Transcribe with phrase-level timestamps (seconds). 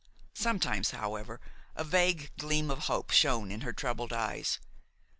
[0.33, 1.39] Sometimes, however,
[1.75, 4.57] a vague gleam of hope shone in her troubled eyes.